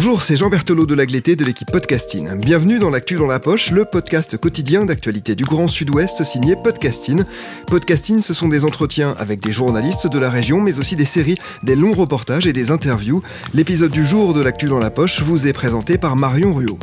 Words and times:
Bonjour, 0.00 0.22
c'est 0.22 0.36
Jean 0.36 0.48
Berthelot 0.48 0.86
de 0.86 0.94
l'Agleté 0.94 1.34
de 1.34 1.44
l'équipe 1.44 1.72
Podcasting. 1.72 2.38
Bienvenue 2.38 2.78
dans 2.78 2.88
l'actu 2.88 3.16
dans 3.16 3.26
la 3.26 3.40
poche, 3.40 3.72
le 3.72 3.84
podcast 3.84 4.36
quotidien 4.36 4.84
d'actualité 4.84 5.34
du 5.34 5.42
Grand 5.42 5.66
Sud-Ouest 5.66 6.22
signé 6.22 6.54
Podcasting. 6.54 7.24
Podcasting, 7.66 8.22
ce 8.22 8.32
sont 8.32 8.46
des 8.46 8.64
entretiens 8.64 9.16
avec 9.18 9.40
des 9.40 9.50
journalistes 9.50 10.06
de 10.06 10.20
la 10.20 10.30
région, 10.30 10.60
mais 10.60 10.78
aussi 10.78 10.94
des 10.94 11.04
séries, 11.04 11.36
des 11.64 11.74
longs 11.74 11.94
reportages 11.94 12.46
et 12.46 12.52
des 12.52 12.70
interviews. 12.70 13.24
L'épisode 13.54 13.90
du 13.90 14.06
jour 14.06 14.34
de 14.34 14.40
l'actu 14.40 14.66
dans 14.66 14.78
la 14.78 14.92
poche 14.92 15.20
vous 15.20 15.48
est 15.48 15.52
présenté 15.52 15.98
par 15.98 16.14
Marion 16.14 16.54
Ruot. 16.54 16.78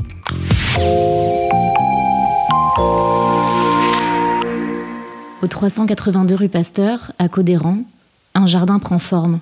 Au 5.41 5.47
382 5.47 6.35
rue 6.35 6.49
Pasteur, 6.49 7.13
à 7.17 7.29
Codéran, 7.29 7.77
un 8.33 8.45
jardin 8.45 8.77
prend 8.79 8.99
forme. 8.99 9.39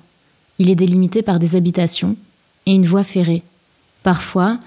Il 0.60 0.70
est 0.70 0.76
délimité 0.76 1.22
par 1.22 1.40
des 1.40 1.56
habitations 1.56 2.14
et 2.66 2.72
une 2.72 2.86
voie 2.86 3.02
ferrée. 3.02 3.42
Parfois, 4.04 4.58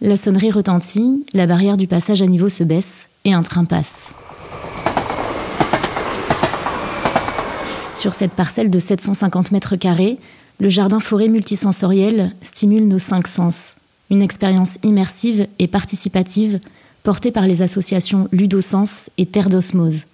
la 0.00 0.16
sonnerie 0.16 0.52
retentit, 0.52 1.26
la 1.34 1.46
barrière 1.46 1.76
du 1.76 1.88
passage 1.88 2.22
à 2.22 2.26
niveau 2.26 2.48
se 2.48 2.62
baisse 2.62 3.08
et 3.24 3.34
un 3.34 3.42
train 3.42 3.64
passe. 3.64 4.14
Sur 7.92 8.14
cette 8.14 8.30
parcelle 8.32 8.70
de 8.70 8.78
750 8.78 9.50
mètres 9.50 9.74
carrés, 9.74 10.18
le 10.60 10.68
jardin 10.68 11.00
forêt 11.00 11.26
multisensoriel 11.26 12.30
stimule 12.40 12.86
nos 12.86 13.00
cinq 13.00 13.26
sens. 13.26 13.76
Une 14.10 14.22
expérience 14.22 14.78
immersive 14.84 15.48
et 15.58 15.66
participative 15.66 16.60
portée 17.02 17.32
par 17.32 17.48
les 17.48 17.62
associations 17.62 18.28
Ludosens 18.30 19.10
et 19.18 19.26
Terre 19.26 19.48
d'Osmose. 19.48 20.06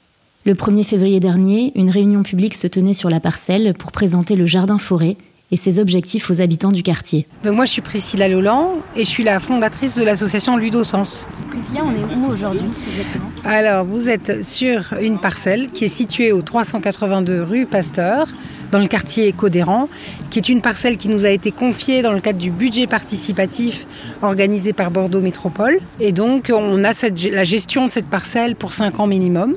Le 0.47 0.55
1er 0.55 0.85
février 0.85 1.21
dernier, 1.21 1.73
une 1.75 1.91
réunion 1.91 2.23
publique 2.23 2.55
se 2.55 2.67
tenait 2.67 2.95
sur 2.95 3.11
la 3.11 3.21
parcelle 3.21 3.75
pour 3.75 3.93
présenter 3.93 4.37
le 4.37 4.47
jardin 4.47 4.79
forêt 4.79 5.19
et 5.51 5.57
ses 5.57 5.79
objectifs 5.79 6.31
aux 6.31 6.41
habitants 6.41 6.73
du 6.73 6.83
quartier. 6.83 7.27
Donc 7.45 7.57
moi 7.57 7.65
je 7.65 7.73
suis 7.73 7.83
Priscilla 7.83 8.29
Loland 8.29 8.75
et 8.97 9.05
je 9.05 9.09
suis 9.09 9.25
la 9.25 9.41
fondatrice 9.41 9.97
de 9.97 10.05
l'association 10.05 10.57
Ludosens. 10.57 11.27
Priscilla, 11.49 11.85
on 11.85 11.93
est 11.93 12.15
où 12.17 12.31
aujourd'hui 12.31 12.69
exactement? 12.91 13.31
Alors 13.45 13.85
vous 13.85 14.09
êtes 14.09 14.45
sur 14.45 14.95
une 15.01 15.19
parcelle 15.19 15.71
qui 15.71 15.85
est 15.85 15.89
située 15.89 16.33
au 16.33 16.43
382 16.43 17.43
rue 17.43 17.67
Pasteur 17.67 18.29
dans 18.71 18.79
le 18.79 18.87
quartier 18.87 19.33
Codéran, 19.33 19.89
qui 20.31 20.39
est 20.39 20.49
une 20.49 20.63
parcelle 20.63 20.97
qui 20.97 21.09
nous 21.09 21.27
a 21.27 21.31
été 21.31 21.51
confiée 21.51 22.03
dans 22.03 22.13
le 22.13 22.21
cadre 22.21 22.39
du 22.39 22.51
budget 22.51 22.87
participatif 22.87 23.87
organisé 24.23 24.73
par 24.73 24.91
Bordeaux 24.91 25.21
Métropole. 25.21 25.79
Et 25.99 26.13
donc, 26.13 26.53
on 26.55 26.85
a 26.85 26.93
la 27.31 27.45
gestion 27.45 27.87
de 27.87 27.91
cette 27.91 28.07
parcelle 28.07 28.57
pour 28.57 28.73
5 28.73 29.01
ans 29.01 29.07
minimum. 29.07 29.57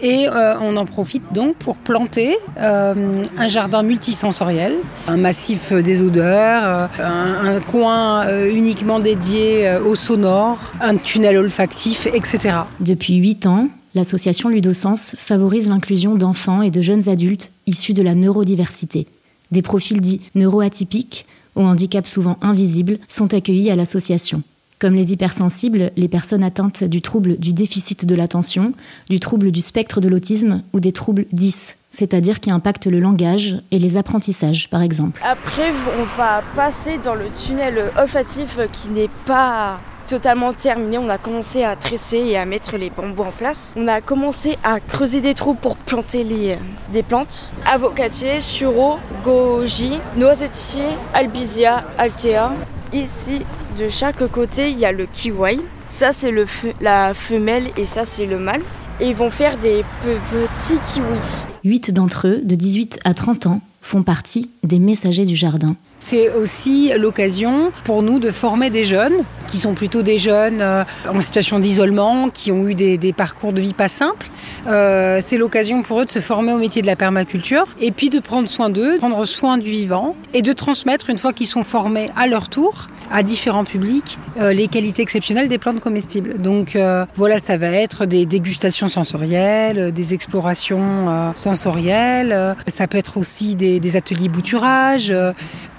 Et 0.00 0.28
euh, 0.28 0.56
on 0.60 0.76
en 0.76 0.86
profite 0.86 1.32
donc 1.32 1.56
pour 1.56 1.76
planter 1.76 2.36
euh, 2.58 3.22
un 3.38 3.48
jardin 3.48 3.82
multisensoriel, 3.82 4.74
un 5.08 5.16
massif 5.16 5.72
des 5.72 6.02
odeurs, 6.02 6.62
euh, 6.64 6.86
un, 7.02 7.56
un, 7.56 7.60
coin 7.60 8.26
uniquement 8.48 8.98
dédié 8.98 9.78
au 9.84 9.94
sonore, 9.94 10.58
un 10.80 10.96
tunnel 10.96 11.38
olfactif, 11.38 12.06
etc. 12.06 12.56
Depuis 12.80 13.16
8 13.16 13.46
ans, 13.46 13.68
l'association 13.94 14.48
Ludosens 14.48 15.16
favorise 15.16 15.68
l'inclusion 15.68 16.16
d'enfants 16.16 16.62
et 16.62 16.70
de 16.70 16.80
jeunes 16.80 17.08
adultes 17.08 17.52
issus 17.66 17.94
de 17.94 18.02
la 18.02 18.14
neurodiversité. 18.14 19.06
Des 19.50 19.62
profils 19.62 20.00
dits 20.00 20.20
neuroatypiques, 20.34 21.26
aux 21.54 21.62
handicaps 21.62 22.10
souvent 22.10 22.38
invisibles, 22.42 22.98
sont 23.08 23.32
accueillis 23.34 23.70
à 23.70 23.76
l'association. 23.76 24.42
Comme 24.80 24.94
les 24.94 25.12
hypersensibles, 25.12 25.92
les 25.96 26.08
personnes 26.08 26.42
atteintes 26.42 26.84
du 26.84 27.00
trouble 27.00 27.38
du 27.38 27.52
déficit 27.52 28.04
de 28.04 28.14
l'attention, 28.14 28.74
du 29.08 29.20
trouble 29.20 29.52
du 29.52 29.60
spectre 29.60 30.00
de 30.00 30.08
l'autisme 30.08 30.62
ou 30.72 30.80
des 30.80 30.92
troubles 30.92 31.26
10, 31.32 31.76
c'est-à-dire 31.90 32.40
qui 32.40 32.50
impactent 32.50 32.86
le 32.86 32.98
langage 32.98 33.56
et 33.70 33.78
les 33.78 33.96
apprentissages, 33.96 34.68
par 34.68 34.82
exemple. 34.82 35.20
Après, 35.24 35.72
on 35.98 36.18
va 36.18 36.42
passer 36.56 36.98
dans 36.98 37.14
le 37.14 37.26
tunnel 37.46 37.92
olfactif 37.96 38.58
qui 38.72 38.88
n'est 38.90 39.10
pas 39.26 39.78
totalement 40.06 40.52
terminé. 40.52 40.98
On 40.98 41.08
a 41.08 41.18
commencé 41.18 41.62
à 41.62 41.76
tresser 41.76 42.18
et 42.18 42.36
à 42.36 42.44
mettre 42.44 42.76
les 42.76 42.90
bambous 42.90 43.22
en 43.22 43.30
place. 43.30 43.74
On 43.76 43.88
a 43.88 44.00
commencé 44.00 44.58
à 44.62 44.80
creuser 44.80 45.20
des 45.20 45.34
trous 45.34 45.54
pour 45.54 45.76
planter 45.76 46.24
les, 46.24 46.58
des 46.92 47.02
plantes. 47.02 47.50
Avocatier, 47.66 48.40
sureau, 48.40 48.96
goji, 49.22 49.98
noisetier, 50.16 50.88
albizia, 51.12 51.84
altea. 51.98 52.52
Ici, 52.92 53.40
de 53.78 53.88
chaque 53.88 54.26
côté, 54.30 54.70
il 54.70 54.78
y 54.78 54.84
a 54.84 54.92
le 54.92 55.06
kiwi. 55.06 55.60
Ça, 55.88 56.12
c'est 56.12 56.30
le 56.30 56.46
la 56.80 57.14
femelle 57.14 57.70
et 57.76 57.84
ça, 57.84 58.04
c'est 58.04 58.26
le 58.26 58.38
mâle. 58.38 58.62
Et 59.00 59.08
ils 59.08 59.14
vont 59.14 59.30
faire 59.30 59.58
des 59.58 59.84
petits 60.02 60.78
kiwis. 60.92 61.44
Huit 61.64 61.92
d'entre 61.92 62.28
eux, 62.28 62.40
de 62.42 62.54
18 62.54 63.00
à 63.04 63.14
30 63.14 63.46
ans, 63.46 63.60
font 63.80 64.02
partie 64.02 64.50
des 64.62 64.78
messagers 64.78 65.24
du 65.24 65.34
jardin. 65.34 65.76
C'est 66.06 66.28
aussi 66.34 66.92
l'occasion 66.98 67.72
pour 67.82 68.02
nous 68.02 68.18
de 68.18 68.30
former 68.30 68.68
des 68.68 68.84
jeunes 68.84 69.24
qui 69.46 69.56
sont 69.56 69.72
plutôt 69.72 70.02
des 70.02 70.18
jeunes 70.18 70.60
euh, 70.60 70.84
en 71.08 71.20
situation 71.22 71.58
d'isolement, 71.58 72.28
qui 72.28 72.52
ont 72.52 72.68
eu 72.68 72.74
des, 72.74 73.12
parcours 73.14 73.54
de 73.54 73.60
vie 73.60 73.72
pas 73.72 73.88
simples. 73.88 74.26
Euh, 74.66 75.20
c'est 75.22 75.38
l'occasion 75.38 75.82
pour 75.82 76.00
eux 76.00 76.04
de 76.04 76.10
se 76.10 76.18
former 76.18 76.52
au 76.52 76.58
métier 76.58 76.82
de 76.82 76.86
la 76.86 76.96
permaculture 76.96 77.64
et 77.80 77.90
puis 77.90 78.10
de 78.10 78.18
prendre 78.18 78.48
soin 78.50 78.68
d'eux, 78.68 78.98
prendre 78.98 79.24
soin 79.24 79.56
du 79.56 79.70
vivant 79.70 80.14
et 80.34 80.42
de 80.42 80.52
transmettre 80.52 81.08
une 81.08 81.16
fois 81.16 81.32
qu'ils 81.32 81.46
sont 81.46 81.64
formés 81.64 82.10
à 82.16 82.26
leur 82.26 82.50
tour 82.50 82.88
à 83.12 83.22
différents 83.22 83.64
publics 83.64 84.18
euh, 84.40 84.52
les 84.52 84.66
qualités 84.66 85.02
exceptionnelles 85.02 85.48
des 85.48 85.58
plantes 85.58 85.80
comestibles. 85.80 86.36
Donc 86.38 86.76
voilà, 87.16 87.38
ça 87.38 87.56
va 87.56 87.68
être 87.68 88.04
des 88.04 88.26
dégustations 88.26 88.88
sensorielles, 88.88 89.92
des 89.92 90.12
explorations 90.12 91.32
sensorielles, 91.34 92.56
ça 92.66 92.86
peut 92.88 92.98
être 92.98 93.16
aussi 93.16 93.54
des, 93.54 93.80
des 93.80 93.96
ateliers 93.96 94.28
bouturage 94.28 95.14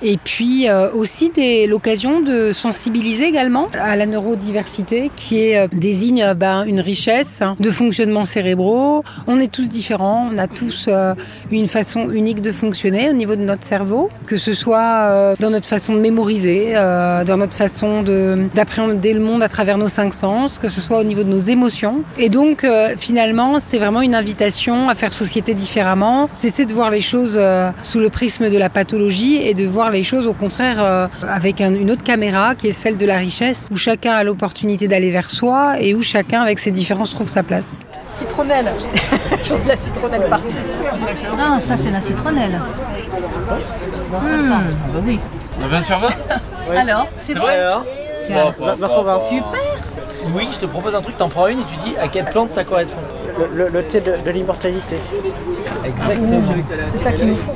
et 0.02 0.15
puis 0.24 0.68
aussi 0.94 1.32
l'occasion 1.68 2.22
de 2.22 2.52
sensibiliser 2.52 3.26
également 3.26 3.68
à 3.74 3.96
la 3.96 4.06
neurodiversité 4.06 5.12
qui 5.16 5.40
est, 5.40 5.68
désigne 5.74 6.34
ben, 6.34 6.64
une 6.66 6.80
richesse 6.80 7.40
de 7.60 7.70
fonctionnement 7.70 8.26
cérébraux. 8.26 9.04
On 9.28 9.40
est 9.40 9.52
tous 9.52 9.68
différents, 9.68 10.30
on 10.32 10.38
a 10.38 10.48
tous 10.48 10.90
une 11.52 11.68
façon 11.68 12.10
unique 12.10 12.42
de 12.42 12.52
fonctionner 12.52 13.10
au 13.10 13.14
niveau 13.14 13.36
de 13.36 13.42
notre 13.42 13.64
cerveau, 13.64 14.10
que 14.26 14.38
ce 14.38 14.54
soit 14.54 15.36
dans 15.40 15.50
notre 15.50 15.68
façon 15.68 15.94
de 15.94 16.00
mémoriser, 16.00 16.74
dans 16.74 17.38
notre 17.38 17.58
façon 17.58 18.04
d'appréhender 18.04 19.14
le 19.14 19.20
monde 19.20 19.44
à 19.44 19.50
travers 19.50 19.78
nos 19.78 19.88
cinq 19.88 20.14
sens, 20.14 20.60
que 20.60 20.68
ce 20.68 20.82
soit 20.82 21.00
au 21.00 21.04
niveau 21.04 21.24
de 21.24 21.30
nos 21.30 21.40
émotions. 21.40 22.04
Et 22.18 22.30
donc, 22.30 22.64
euh, 22.64 22.94
finalement, 22.98 23.60
c'est 23.60 23.78
vraiment 23.78 24.02
une 24.02 24.16
invitation 24.16 24.90
à 24.90 24.96
faire 24.96 25.14
société 25.14 25.54
différemment, 25.54 26.30
cesser 26.34 26.66
de 26.66 26.74
voir 26.74 26.90
les 26.90 27.02
choses 27.02 27.36
euh, 27.38 27.70
sous 27.84 28.00
le 28.00 28.10
prisme 28.10 28.50
de 28.50 28.58
la 28.58 28.70
pathologie 28.70 29.38
et 29.38 29.54
de 29.54 29.66
voir 29.66 29.90
les 29.90 30.04
choses 30.06 30.28
au 30.28 30.34
contraire 30.34 30.78
euh, 30.80 31.08
avec 31.30 31.60
un, 31.60 31.74
une 31.74 31.92
autre 31.92 32.04
caméra 32.04 32.56
qui 32.56 32.68
est 32.68 32.72
celle 32.72 32.96
de 32.96 33.06
la 33.06 33.18
richesse, 33.18 33.68
où 33.72 33.78
chacun 33.78 34.14
a 34.14 34.24
l'opportunité 34.24 34.88
d'aller 34.88 35.12
vers 35.12 35.30
soi 35.30 35.80
et 35.82 35.94
où 35.94 36.02
chacun, 36.02 36.42
avec 36.42 36.60
ses 36.60 36.72
différences, 36.72 37.12
trouve 37.12 37.28
sa 37.28 37.44
place. 37.44 37.86
Citronnelle 38.16 38.66
de 39.32 39.68
la 39.68 39.76
citronnelle 39.76 40.28
partout. 40.30 40.48
Ah, 41.38 41.60
ça 41.60 41.76
c'est 41.76 41.92
la 41.92 42.00
citronnelle. 42.00 42.62
Bon, 44.10 44.18
ça 44.22 44.38
mmh. 44.38 44.50
bah 44.94 45.00
oui. 45.06 45.20
20 45.60 45.82
sur 45.82 46.00
20 46.00 46.08
oui. 46.70 46.78
Alors, 46.78 47.08
c'est 47.20 47.34
vrai 47.34 47.58
Tiens. 48.26 48.54
Bon, 48.58 48.66
bon, 48.66 48.88
bon, 48.88 49.04
bon. 49.04 49.20
Super 49.20 49.60
Oui, 50.34 50.48
je 50.54 50.60
te 50.60 50.66
propose 50.66 50.96
un 50.96 51.02
truc, 51.02 51.18
t'en 51.18 51.30
prends 51.30 51.48
une 51.48 51.60
et 51.60 51.66
tu 51.66 51.78
dis 51.78 51.96
à 51.98 52.08
quelle 52.08 52.26
plante 52.26 52.52
ça 52.52 52.64
correspond. 52.64 53.02
Le, 53.38 53.66
le, 53.66 53.70
le 53.70 53.84
thé 53.84 54.00
de, 54.00 54.16
de 54.26 54.32
l'immortalité. 54.32 54.96
Exactement. 55.86 56.42
C'est 56.92 56.98
ça 56.98 57.12
qu'il 57.12 57.28
nous 57.28 57.38
faut. 57.38 57.56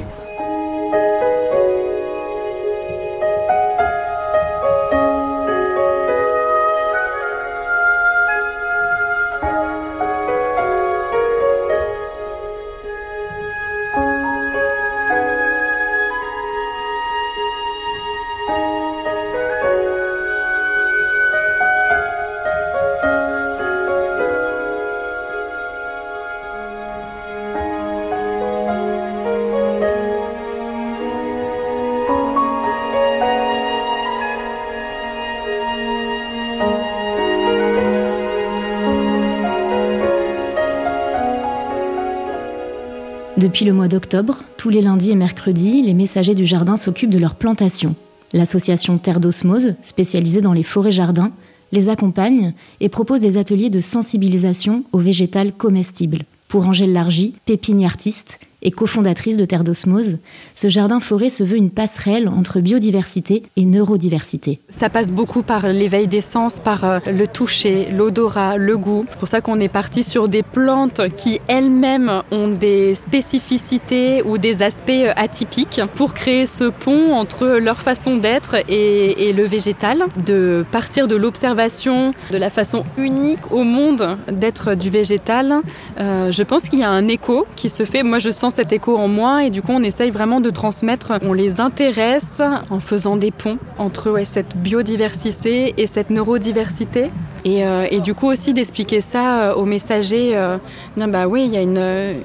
Depuis 43.49 43.65
le 43.65 43.73
mois 43.73 43.87
d'octobre, 43.87 44.43
tous 44.57 44.69
les 44.69 44.83
lundis 44.83 45.09
et 45.09 45.15
mercredis, 45.15 45.81
les 45.81 45.95
messagers 45.95 46.35
du 46.35 46.45
jardin 46.45 46.77
s'occupent 46.77 47.09
de 47.09 47.17
leur 47.17 47.33
plantation. 47.33 47.95
L'association 48.31 48.99
Terre 48.99 49.19
d'Osmose, 49.19 49.73
spécialisée 49.81 50.39
dans 50.39 50.53
les 50.53 50.61
forêts-jardins, 50.61 51.31
les 51.71 51.89
accompagne 51.89 52.53
et 52.79 52.89
propose 52.89 53.21
des 53.21 53.37
ateliers 53.37 53.71
de 53.71 53.79
sensibilisation 53.79 54.83
aux 54.91 54.99
végétales 54.99 55.51
comestibles. 55.51 56.25
Pour 56.47 56.67
Angèle 56.67 56.93
Largy, 56.93 57.33
pépinière-artiste 57.47 58.39
et 58.61 58.71
cofondatrice 58.71 59.37
de 59.37 59.45
Terre 59.45 59.63
d'Osmose, 59.63 60.17
ce 60.53 60.67
jardin 60.67 60.99
forêt 60.99 61.29
se 61.29 61.43
veut 61.43 61.57
une 61.57 61.69
passerelle 61.69 62.27
entre 62.27 62.59
biodiversité 62.59 63.43
et 63.55 63.65
neurodiversité. 63.65 64.59
Ça 64.69 64.89
passe 64.89 65.11
beaucoup 65.11 65.43
par 65.43 65.67
l'éveil 65.67 66.07
des 66.07 66.21
sens, 66.21 66.59
par 66.59 66.83
euh, 66.83 66.99
le 67.07 67.27
toucher, 67.27 67.89
l'odorat, 67.91 68.57
le 68.57 68.77
goût. 68.77 69.05
C'est 69.09 69.19
pour 69.19 69.27
ça 69.27 69.41
qu'on 69.41 69.59
est 69.59 69.69
parti 69.69 70.03
sur 70.03 70.27
des 70.27 70.43
plantes 70.43 71.01
qui 71.15 71.39
elles-mêmes 71.47 72.21
ont 72.31 72.49
des 72.49 72.95
spécificités 72.95 74.21
ou 74.23 74.37
des 74.37 74.61
aspects 74.61 74.89
euh, 74.89 75.13
atypiques 75.15 75.81
pour 75.95 76.13
créer 76.13 76.45
ce 76.45 76.65
pont 76.65 77.13
entre 77.13 77.59
leur 77.59 77.81
façon 77.81 78.17
d'être 78.17 78.55
et, 78.67 79.33
le 79.33 79.43
végétal, 79.45 80.05
de 80.25 80.65
partir 80.71 81.07
de 81.07 81.15
l'observation 81.15 82.13
de 82.31 82.37
la 82.37 82.49
façon 82.49 82.83
unique 82.97 83.51
au 83.51 83.63
monde 83.63 84.17
d'être 84.31 84.75
du 84.75 84.89
végétal. 84.89 85.61
Euh, 85.99 86.31
je 86.31 86.43
pense 86.43 86.63
qu'il 86.63 86.79
y 86.79 86.83
a 86.83 86.89
un 86.89 87.07
écho 87.07 87.45
qui 87.55 87.69
se 87.69 87.85
fait. 87.85 88.03
Moi, 88.03 88.19
je 88.19 88.31
sens 88.31 88.48
cet 88.49 88.73
écho 88.73 88.97
en 88.97 89.07
moi 89.07 89.43
et 89.43 89.49
du 89.49 89.61
coup 89.61 89.71
on 89.71 89.83
essaye 89.83 90.11
vraiment 90.11 90.41
de 90.41 90.49
transmettre, 90.49 91.13
on 91.21 91.33
les 91.33 91.61
intéresse 91.61 92.41
en 92.69 92.79
faisant 92.79 93.17
des 93.17 93.31
ponts 93.31 93.57
entre 93.77 94.13
cette 94.25 94.57
biodiversité 94.57 95.73
et 95.77 95.87
cette 95.87 96.09
neurodiversité 96.09 97.11
et, 97.45 97.65
euh, 97.65 97.99
du 97.99 98.13
coup 98.13 98.27
aussi 98.27 98.53
d'expliquer 98.53 99.01
ça 99.01 99.51
euh, 99.51 99.53
aux 99.55 99.65
messagers, 99.65 100.31
euh, 100.35 100.57
bah 100.97 101.27
oui 101.27 101.45
il 101.45 101.53
y 101.53 101.57
a 101.57 101.61
une, 101.61 101.77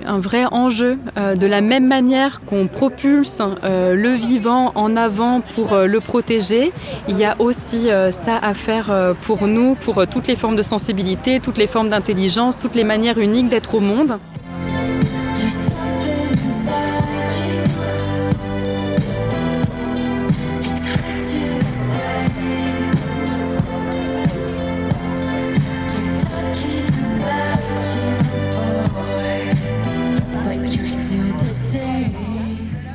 un 0.06 0.18
vrai 0.18 0.44
enjeu 0.50 0.98
euh, 1.16 1.34
de 1.36 1.46
la 1.46 1.60
même 1.60 1.86
manière 1.86 2.40
qu'on 2.46 2.66
propulse 2.66 3.40
euh, 3.62 3.94
le 3.94 4.12
vivant 4.12 4.72
en 4.74 4.96
avant 4.96 5.40
pour 5.40 5.72
euh, 5.72 5.86
le 5.86 6.00
protéger, 6.00 6.72
il 7.08 7.18
y 7.18 7.24
a 7.24 7.36
aussi 7.38 7.90
euh, 7.90 8.10
ça 8.10 8.38
à 8.38 8.54
faire 8.54 8.90
euh, 8.90 9.14
pour 9.22 9.46
nous, 9.46 9.74
pour 9.76 9.98
euh, 9.98 10.06
toutes 10.10 10.26
les 10.26 10.36
formes 10.36 10.56
de 10.56 10.62
sensibilité, 10.62 11.40
toutes 11.40 11.58
les 11.58 11.66
formes 11.66 11.88
d'intelligence, 11.88 12.58
toutes 12.58 12.74
les 12.74 12.84
manières 12.84 13.18
uniques 13.18 13.48
d'être 13.48 13.74
au 13.74 13.80
monde. 13.80 14.18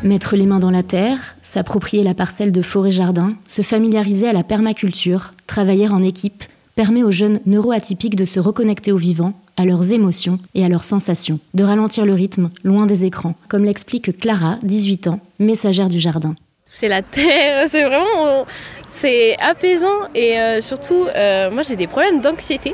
Mettre 0.01 0.37
les 0.37 0.45
mains 0.45 0.59
dans 0.59 0.71
la 0.71 0.81
terre, 0.81 1.35
s'approprier 1.41 2.03
la 2.03 2.13
parcelle 2.13 2.53
de 2.53 2.61
forêt-jardin, 2.61 3.33
se 3.45 3.61
familiariser 3.61 4.29
à 4.29 4.33
la 4.33 4.43
permaculture, 4.43 5.33
travailler 5.45 5.89
en 5.89 6.01
équipe, 6.01 6.45
permet 6.75 7.03
aux 7.03 7.11
jeunes 7.11 7.41
neuroatypiques 7.45 8.15
de 8.15 8.23
se 8.23 8.39
reconnecter 8.39 8.93
au 8.93 8.97
vivant, 8.97 9.33
à 9.57 9.65
leurs 9.65 9.91
émotions 9.91 10.39
et 10.55 10.63
à 10.63 10.69
leurs 10.69 10.85
sensations, 10.85 11.39
de 11.53 11.65
ralentir 11.65 12.05
le 12.05 12.13
rythme, 12.13 12.49
loin 12.63 12.85
des 12.85 13.03
écrans, 13.03 13.35
comme 13.49 13.65
l'explique 13.65 14.17
Clara, 14.17 14.57
18 14.63 15.07
ans, 15.07 15.19
messagère 15.37 15.89
du 15.89 15.99
jardin. 15.99 16.33
C'est 16.71 16.87
la 16.87 17.01
terre, 17.01 17.65
c'est 17.69 17.83
vraiment, 17.83 18.45
c'est 18.85 19.37
apaisant 19.39 20.07
et 20.15 20.39
euh, 20.39 20.61
surtout, 20.61 21.07
euh, 21.15 21.49
moi 21.51 21.63
j'ai 21.63 21.75
des 21.75 21.87
problèmes 21.87 22.21
d'anxiété. 22.21 22.73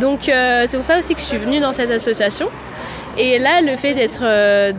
Donc 0.00 0.28
euh, 0.28 0.64
c'est 0.66 0.76
pour 0.76 0.86
ça 0.86 0.98
aussi 0.98 1.14
que 1.14 1.20
je 1.20 1.26
suis 1.26 1.38
venue 1.38 1.60
dans 1.60 1.72
cette 1.72 1.90
association. 1.90 2.48
Et 3.16 3.38
là, 3.38 3.60
le 3.60 3.76
fait 3.76 3.94
d'être 3.94 4.22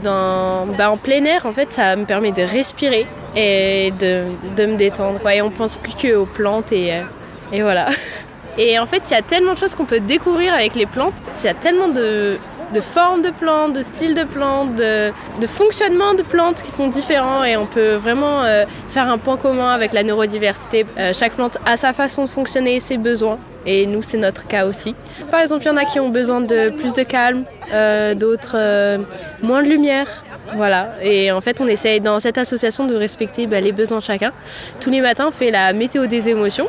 dans, 0.01 0.65
bah, 0.73 0.89
en 0.89 0.97
plein 0.97 1.23
air, 1.23 1.45
en 1.45 1.53
fait, 1.53 1.71
ça 1.71 1.95
me 1.95 2.05
permet 2.05 2.31
de 2.31 2.41
respirer 2.41 3.05
et 3.35 3.91
de, 3.91 4.25
de 4.57 4.65
me 4.65 4.75
détendre. 4.75 5.19
Quoi. 5.19 5.35
Et 5.35 5.41
on 5.41 5.51
pense 5.51 5.77
plus 5.77 5.93
qu'aux 5.93 6.25
plantes 6.25 6.71
et, 6.71 7.01
et 7.51 7.61
voilà. 7.61 7.89
Et 8.57 8.77
en 8.77 8.85
fait, 8.85 9.01
il 9.09 9.13
y 9.13 9.17
a 9.17 9.23
tellement 9.23 9.53
de 9.53 9.57
choses 9.57 9.73
qu'on 9.73 9.85
peut 9.85 9.99
découvrir 9.99 10.53
avec 10.53 10.75
les 10.75 10.85
plantes. 10.85 11.15
Il 11.41 11.45
y 11.45 11.49
a 11.49 11.55
tellement 11.55 11.87
de, 11.87 12.37
de 12.73 12.81
formes 12.81 13.21
de 13.21 13.29
plantes, 13.29 13.73
de 13.73 13.83
styles 13.83 14.15
de 14.15 14.23
plantes, 14.23 14.75
de, 14.75 15.11
fonctionnement 15.47 16.13
de 16.13 16.23
plantes 16.23 16.61
qui 16.61 16.71
sont 16.71 16.87
différents 16.87 17.43
et 17.43 17.55
on 17.55 17.65
peut 17.65 17.93
vraiment 17.93 18.43
euh, 18.43 18.65
faire 18.89 19.09
un 19.09 19.17
point 19.17 19.37
commun 19.37 19.71
avec 19.71 19.93
la 19.93 20.03
neurodiversité. 20.03 20.85
Euh, 20.97 21.13
chaque 21.13 21.33
plante 21.33 21.57
a 21.65 21.77
sa 21.77 21.93
façon 21.93 22.23
de 22.23 22.29
fonctionner 22.29 22.75
et 22.75 22.79
ses 22.79 22.97
besoins. 22.97 23.37
Et 23.65 23.85
nous, 23.85 24.01
c'est 24.01 24.17
notre 24.17 24.45
cas 24.45 24.65
aussi. 24.65 24.93
Par 25.31 25.39
exemple, 25.39 25.63
il 25.63 25.67
y 25.67 25.71
en 25.71 25.77
a 25.77 25.85
qui 25.85 25.99
ont 25.99 26.09
besoin 26.09 26.41
de 26.41 26.69
plus 26.69 26.93
de 26.93 27.03
calme, 27.03 27.45
euh, 27.71 28.13
d'autres 28.13 28.57
moins 29.41 29.63
de 29.63 29.69
lumière. 29.69 30.23
Voilà, 30.55 30.91
et 31.01 31.31
en 31.31 31.41
fait 31.41 31.61
on 31.61 31.67
essaye 31.67 32.01
dans 32.01 32.19
cette 32.19 32.37
association 32.37 32.85
de 32.85 32.95
respecter 32.95 33.47
bah, 33.47 33.59
les 33.59 33.71
besoins 33.71 33.99
de 33.99 34.03
chacun. 34.03 34.31
Tous 34.79 34.89
les 34.89 35.01
matins 35.01 35.27
on 35.29 35.31
fait 35.31 35.51
la 35.51 35.73
météo 35.73 36.05
des 36.05 36.29
émotions, 36.29 36.67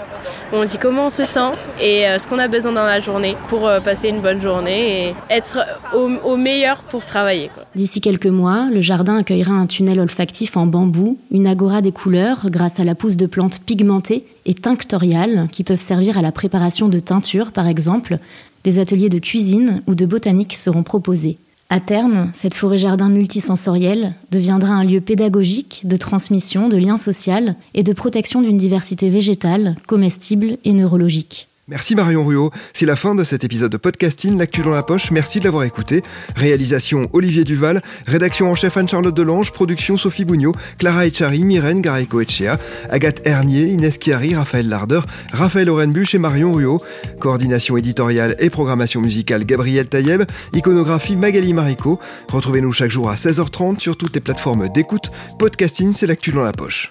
on 0.53 0.65
dit 0.65 0.79
comment 0.79 1.06
on 1.06 1.11
se 1.11 1.25
sent 1.25 1.50
et 1.81 2.06
euh, 2.06 2.19
ce 2.19 2.29
qu'on 2.29 2.38
a 2.38 2.49
besoin 2.49 2.73
dans 2.73 2.85
la 2.85 3.00
journée 3.00 3.37
pour 3.49 3.67
euh, 3.67 3.81
passer 3.81 4.09
une 4.09 4.21
bonne 4.21 4.41
journée 4.41 5.09
et 5.09 5.15
être 5.29 5.59
au, 5.94 6.11
au 6.25 6.37
meilleur 6.37 6.79
pour 6.85 7.05
travailler. 7.05 7.50
D'ici 7.75 8.00
quelques 8.00 8.26
mois, 8.26 8.69
le 8.73 8.81
jardin 8.81 9.19
accueillera 9.19 9.53
un 9.53 9.67
tunnel 9.67 10.00
olfactif 10.00 10.56
en 10.56 10.67
bambou, 10.67 11.19
une 11.31 11.47
agora 11.47 11.82
des 11.82 11.93
couleurs 11.93 12.50
grâce 12.50 12.81
à 12.81 12.85
la 12.85 12.94
pousse 12.94 13.17
de 13.17 13.27
plantes 13.27 13.61
pigmentées 13.61 14.25
et 14.47 14.55
tinctoriales 14.55 15.49
qui 15.50 15.65
peuvent 15.65 15.81
servir 15.81 16.17
à 16.19 16.23
la 16.23 16.32
préparation 16.32 16.88
de 16.88 17.00
teintures 17.00 17.53
par 17.53 17.67
exemple. 17.67 18.19
Des 18.65 18.79
ateliers 18.79 19.11
de 19.11 19.19
cuisine 19.19 19.82
ou 19.87 19.94
de 19.94 20.06
botanique 20.06 20.55
seront 20.55 20.82
proposés. 20.82 21.37
À 21.75 21.81
terme, 21.81 22.31
cette 22.35 22.55
forêt-jardin 22.55 23.09
multisensorielle 23.09 24.15
deviendra 24.31 24.75
un 24.75 24.85
lieu 24.85 25.00
pédagogique 25.00 25.81
de 25.82 25.97
transmission, 25.97 26.69
de 26.69 26.76
lien 26.76 26.97
social 26.97 27.56
et 27.75 27.82
de 27.82 27.93
protection 27.93 28.43
d'une 28.43 28.56
diversité 28.56 29.11
végétale, 29.11 29.75
comestible 29.88 30.56
et 30.65 30.73
neurologique. 30.73 31.49
Merci 31.67 31.95
Marion 31.95 32.27
Ruot. 32.27 32.51
C'est 32.75 32.85
la 32.85 32.95
fin 32.95 33.15
de 33.15 33.25
cet 33.25 33.43
épisode 33.43 33.73
de 33.73 33.79
podcasting 33.79 34.37
L'actu 34.37 34.61
dans 34.61 34.71
la 34.71 34.83
poche. 34.83 35.11
Merci 35.11 35.39
de 35.39 35.45
l'avoir 35.45 35.65
écouté. 35.65 36.03
Réalisation 36.37 37.09
Olivier 37.15 37.43
Duval, 37.43 37.81
rédaction 38.07 38.51
en 38.51 38.55
chef 38.55 38.77
Anne-Charlotte 38.77 39.15
Delange, 39.15 39.51
production 39.51 39.97
Sophie 39.97 40.27
Bougnot, 40.27 40.53
Clara 40.79 41.06
Echari, 41.06 41.43
Myrène 41.43 41.81
Garico 41.81 42.21
Echea, 42.21 42.59
Agathe 42.91 43.27
Hernier, 43.27 43.69
Inès 43.69 43.99
Chiari, 43.99 44.35
Raphaël 44.35 44.69
Larder, 44.69 45.01
Raphaël 45.33 45.71
Orenbuch 45.71 46.15
et 46.15 46.19
Marion 46.19 46.53
Ruot. 46.53 46.83
Coordination 47.19 47.79
éditoriale 47.79 48.37
et 48.41 48.51
programmation 48.51 49.01
musicale 49.01 49.47
Gabriel 49.47 49.89
Taïeb, 49.89 50.25
iconographie 50.53 51.17
Magali 51.17 51.55
Marico. 51.55 51.99
Retrouvez-nous 52.31 52.73
chaque 52.73 52.91
jour 52.91 53.09
à 53.09 53.15
16h30 53.15 53.81
sur 53.81 53.97
toutes 53.97 54.15
les 54.15 54.21
plateformes 54.21 54.69
d'écoute. 54.69 55.11
Podcasting, 55.39 55.94
c'est 55.94 56.06
l'actu 56.06 56.31
dans 56.31 56.44
la 56.44 56.53
poche. 56.53 56.91